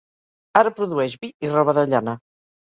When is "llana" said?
1.95-2.19